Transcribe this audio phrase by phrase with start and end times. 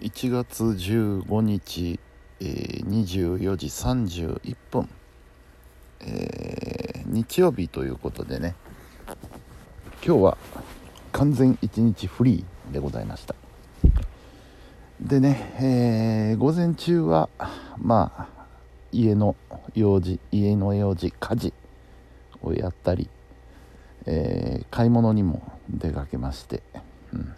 [0.00, 1.98] 1月15日、
[2.38, 4.88] えー、24時31分、
[6.00, 8.54] えー、日曜日ということでね
[10.06, 10.38] 今日は
[11.10, 13.34] 完全1日フリーでございました。
[15.00, 17.28] でね、えー、午前中は
[17.76, 18.46] まあ
[18.92, 19.34] 家の
[19.74, 21.52] 用事家の用事家事
[22.42, 23.08] をやったり、
[24.06, 26.62] え、買い物にも出かけまして、
[27.12, 27.34] うん。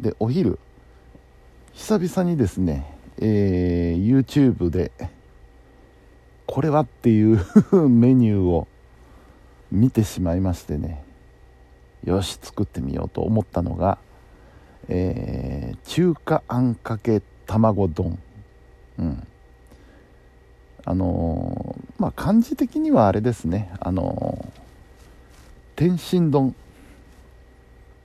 [0.00, 0.58] でお昼
[1.72, 4.92] 久々にですね、えー、YouTube で
[6.46, 7.38] これはっていう
[7.88, 8.68] メニューを
[9.72, 11.04] 見てしまいましてね
[12.04, 13.98] よし作ってみようと思ったのが、
[14.88, 18.18] えー、中華あんかけ卵丼。
[18.98, 19.26] うん。
[20.84, 23.70] あのー、まあ漢字的にはあれですね。
[23.80, 24.60] あのー、
[25.76, 26.54] 天津丼。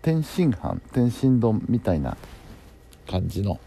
[0.02, 2.17] 天津飯天津丼みたいな
[3.09, 3.59] 感じの、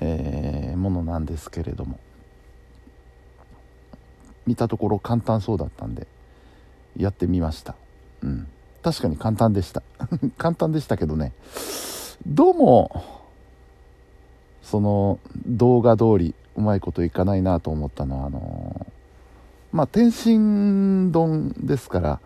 [0.00, 1.98] えー、ものなんですけれども。
[4.46, 6.06] 見たところ簡単そうだったんで
[6.96, 7.74] やってみました。
[8.22, 8.46] うん。
[8.82, 9.82] 確かに簡単でした。
[10.36, 11.32] 簡単でしたけどね。
[12.26, 13.04] どうも
[14.62, 22.20] その動画通りうまいこといかないなと思ったのはあのー、まあ天津丼ですから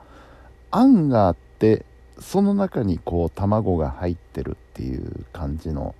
[0.70, 1.84] あんがあって
[2.20, 5.94] その中にこう卵が入ってるっていう感じの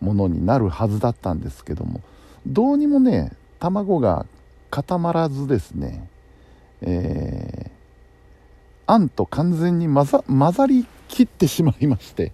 [0.00, 2.00] ものになるはずだったんですけども
[2.46, 4.26] どうにもね卵が
[4.70, 6.08] 固まらずですね
[6.80, 7.70] えー、
[8.86, 12.32] あんと完全に混ざ混ざりきってしまいまして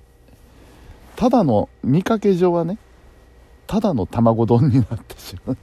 [1.17, 2.77] ただの見かけ上はね
[3.67, 5.57] ただの卵丼になってしまう。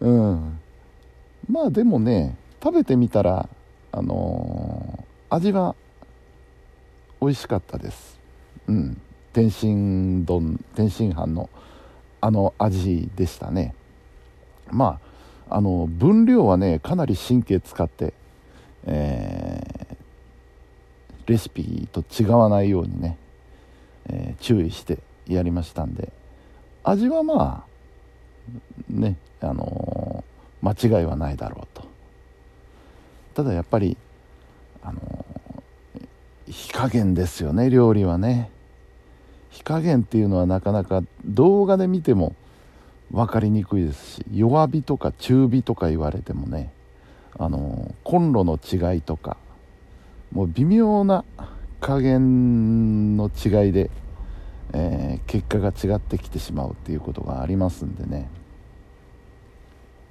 [0.00, 0.60] うん。
[1.48, 3.48] まあでもね食べてみたら
[3.92, 4.73] あのー、
[5.30, 5.74] 味は
[7.20, 8.18] 美味しかったです。
[8.68, 9.00] うん。
[9.32, 11.50] 天津丼天津飯の
[12.20, 13.74] あの味でしたね。
[14.70, 15.00] ま
[15.48, 18.14] ああの分量はねかなり神経使って、
[18.86, 23.18] えー、レシピと違わないようにね、
[24.08, 26.12] えー、注意してやりましたんで。
[26.84, 31.86] 味はまあねあのー、間違いはないだろうと。
[33.34, 33.96] ただやっぱり
[34.82, 35.00] あの
[36.48, 38.50] 火加減ですよね料理はね。
[39.50, 42.34] 火加減っていうのはなかなか動画で見ても
[43.12, 46.72] 分かりにくいですし弱火とか中火とか言われてもね
[47.38, 49.36] あのコンロの違いとか
[50.32, 51.24] もう微妙な
[51.80, 53.90] 加減の違いで、
[54.72, 58.28] えー、結果が違ってきてしまうっていうことがありますんでね、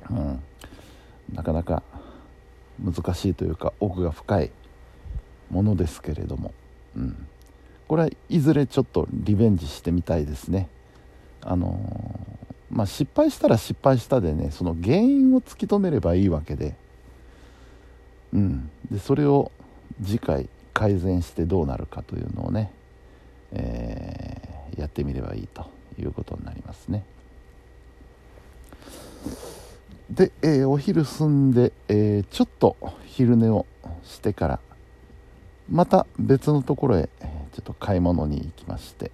[0.10, 0.44] うん、
[1.34, 1.84] なかなか
[2.82, 4.52] 難しいというか奥が深い
[5.54, 6.52] ものですけれども、
[6.98, 7.28] うん、
[7.88, 10.68] これはいずれちょっとリベンジしてみたいですね。
[11.42, 16.74] あのー、まあ、失敗したら失敗したでねその原因を突き止めればいいわけで,、
[18.34, 19.52] うん、でそれを
[20.02, 22.72] 次回改善してどうなるかというのをね、
[23.52, 27.04] えー、やってみればいいということになりますね。
[30.10, 32.76] で、えー、お昼済んで、えー、ちょっと
[33.06, 33.66] 昼寝を
[34.04, 34.60] してから
[35.70, 37.10] また別のところへ
[37.54, 39.12] ちょっと買い物に行きまして。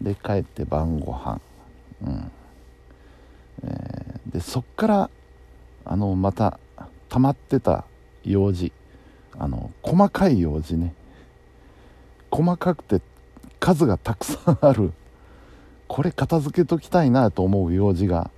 [0.00, 1.40] で帰って晩ご飯。
[2.02, 2.32] うん。
[3.64, 5.10] えー、でそっから
[5.84, 6.58] あのまた
[7.08, 7.84] 溜まってた
[8.24, 8.72] 用事。
[9.38, 10.94] あの細かい用事ね。
[12.30, 13.02] 細かくて
[13.58, 14.92] 数がたくさんある。
[15.90, 18.30] これ片付けときたいなと思う用事が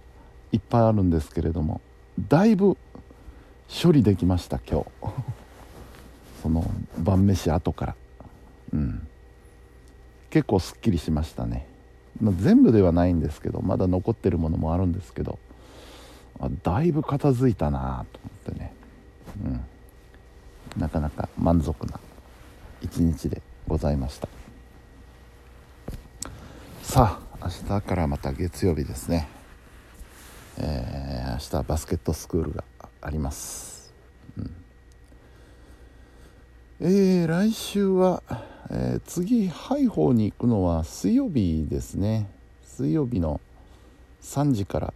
[0.53, 1.83] いっぱいあるんですけれども
[2.19, 2.79] だいぶ
[3.83, 5.32] 処理できました今日。
[6.43, 7.95] その晩飯後から。
[8.75, 9.07] うん。
[10.31, 11.67] 結構すっきりしましたね、
[12.21, 15.39] まあ、全部ではないんですけどまだ残ってるものもあるんですけど
[16.41, 18.73] あだいぶ片付いたなと思ってね。
[19.45, 20.81] うん。
[20.81, 22.01] なかなか満足な
[22.81, 24.29] 一日でございました。
[26.83, 29.29] さあ明日からまた月曜日ですね。
[30.59, 32.65] えー、明日はバスケットスクールが
[33.01, 33.93] あります、
[34.37, 34.55] うん、
[36.85, 38.25] えー、来週は、
[38.69, 42.29] えー、次ハイホーに行くのは水曜日ですね。
[42.65, 43.41] 水曜日の
[44.21, 44.95] 3時から、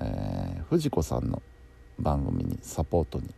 [0.00, 1.40] えー、藤子さんの
[2.00, 3.32] 番組にサポートに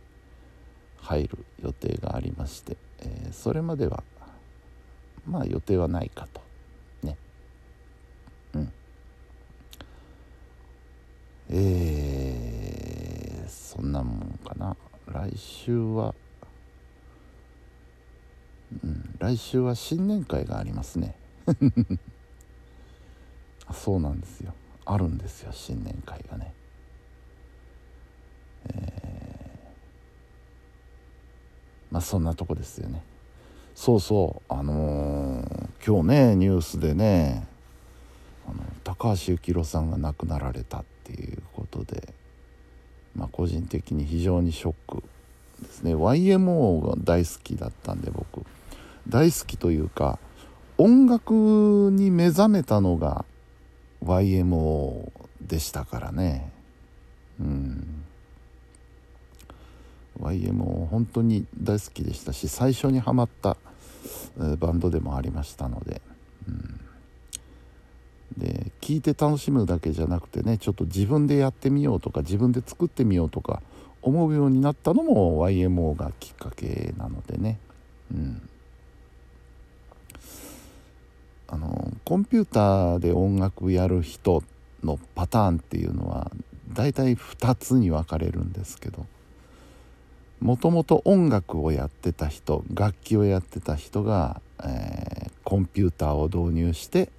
[1.01, 4.01] 入る予定がありまして、え、それまでは
[5.27, 6.41] まあ予定はないかと。
[7.03, 7.15] ね。
[8.55, 8.71] うん。
[11.51, 14.75] えー、そんなもんかな。
[15.05, 16.15] 来週は、
[19.19, 21.15] 来週は新年会がありますね。
[23.73, 24.53] そうなんですよ。
[24.85, 26.53] あるんですよ新年会がね。
[28.67, 33.01] えー、まあそんなとこですよね。
[33.75, 37.47] そうそうあのー、今日ねニュースでね
[38.47, 42.13] あの高橋幸宏さんが亡くなられたっていうことで、
[43.15, 45.03] まあ、個人的に非常にショック
[45.61, 45.95] ですね。
[45.95, 48.45] YMO が大好きだったんで僕。
[49.07, 50.19] 大好きというか
[50.77, 53.25] 音楽に目覚めたのが
[54.03, 55.11] YMO
[55.41, 56.51] でしたからね。
[57.39, 58.03] うん。
[60.19, 63.57] YMO 本当に大好きでしたし最初にハマった
[64.59, 66.01] バンドでもありましたので、
[66.47, 66.79] うん、
[68.37, 73.61] で聴いて楽しむだけじゃなくてねちょっと自分でやってみようとか自分で作ってみようとか
[74.01, 77.57] 思うようになったのも YMO がきっかけなのでね、
[78.13, 78.49] うん、
[81.53, 84.41] あのコンピューターで音楽やる人
[84.83, 86.31] のパターンっていうのは
[86.73, 89.05] 大体2つに分かれるんですけど
[90.39, 97.09] もともと音楽をやってた人楽器をやってた人が、えー、コンピューターを導入して、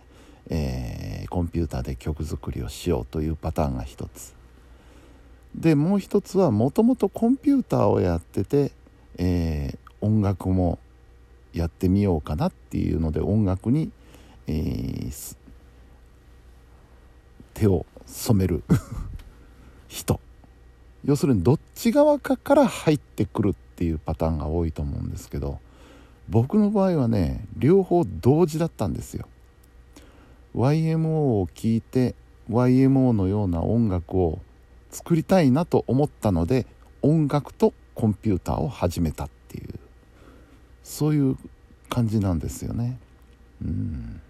[0.51, 4.35] えー、コンピューターで曲作りをしようというパターンが一つ。
[5.55, 8.73] でもう一つはもともとコンピューターをやってて、
[9.17, 10.81] えー、音楽も
[11.53, 13.93] やってみようかなっていうので音楽に、
[14.47, 15.37] えー、
[17.55, 18.63] 手を染める。
[19.89, 20.21] 人。
[21.05, 25.61] 要するにどっち側かから入ってくるっていうパターンが多いと思うんですけど
[26.31, 29.29] 僕の場合はね両方同時だったんですよ。
[30.55, 31.09] YMO
[31.41, 32.15] を聴いて
[32.49, 34.39] YMO のような音楽を
[34.91, 36.67] 作りたいなと思ったので
[37.03, 39.75] 音楽とコンピューターを始めたっていう
[40.85, 41.37] そういう
[41.89, 42.99] 感じなんですよね。
[43.63, 44.21] うん。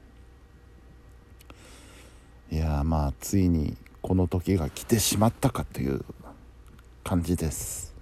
[2.51, 6.05] いやまあついにこの時が来てしまったかという
[7.03, 7.95] 感じです。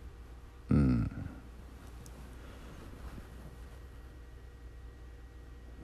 [0.68, 1.10] うん。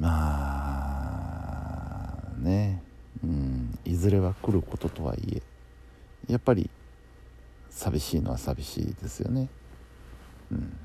[0.00, 0.08] ま
[2.26, 2.82] あね。
[3.22, 3.78] うん。
[3.84, 5.43] いずれは来ることとはいえ
[6.28, 6.69] やっぱり
[7.70, 9.49] 寂しいのは寂しいですよね。
[10.50, 10.76] うん。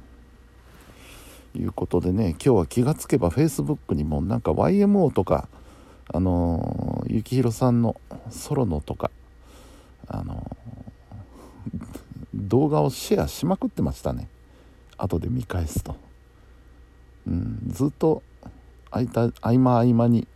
[1.55, 5.47] いうことでね今日は気がつけばフェイスブックにもなんか YMO とか
[6.13, 8.00] あの幸宏さんの
[8.30, 9.10] ソロのとか
[10.07, 10.45] あの
[12.33, 14.27] 動画をシェアしまくってましたね。
[14.98, 15.95] 後で見返すと、
[17.27, 18.21] うん、ずっと
[18.92, 20.27] 空いた合間合間に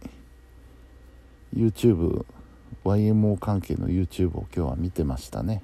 [1.56, 5.62] YouTubeYMO 関係の YouTube を今日は見てましたね。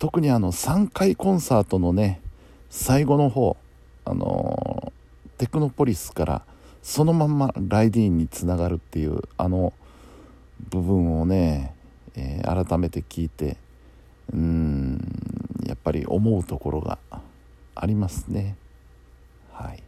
[0.00, 2.20] 特にあの3回コンサートのね
[2.68, 3.56] 最後の方
[4.04, 4.92] あの
[5.38, 6.42] テクノポリスから
[6.86, 9.72] そのまんまライディーンにつながるっていうあの
[10.70, 11.74] 部分をね、
[12.14, 13.56] えー、改めて聞いて
[14.32, 15.00] うん
[15.66, 17.00] やっぱり思うところが
[17.74, 18.54] ありますね。
[19.52, 19.82] はい。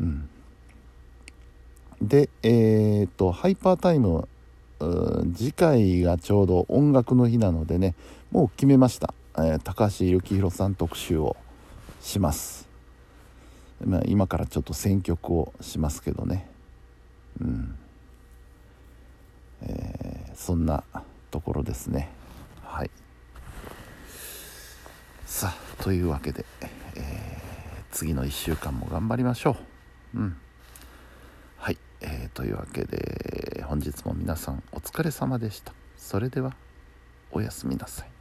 [0.00, 0.28] うん。
[2.00, 4.26] でえー、っとハイパータイム
[5.36, 7.94] 次回がちょうど音楽の日なのでね
[8.30, 11.36] もう決めました、えー、高橋幸宏さん特集を
[12.00, 12.71] します、
[13.84, 16.48] まあ、今からちょっと選曲をしますけどね。
[17.40, 17.78] うん、
[19.62, 20.84] えー、そんな
[21.30, 22.10] ところですね。
[22.62, 22.90] はい。
[25.26, 26.44] さあというわけで、
[26.94, 29.56] えー、次の1週間も頑張りましょ
[30.14, 30.18] う。
[30.18, 30.36] うん。
[31.56, 35.72] はい、えー、というわけで本日も皆さんお疲れ様でした。
[35.96, 36.54] それでは
[37.30, 38.11] おやすみなさい。